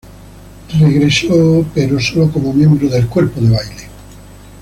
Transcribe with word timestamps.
Para 0.67 0.79
la 0.81 0.87
regresó 0.87 1.63
pero 1.75 1.99
solo 1.99 2.27
como 2.31 2.51
miembro 2.53 2.89
del 2.89 3.05
cuerpo 3.07 3.39
de 3.39 3.49
baile. 3.51 3.83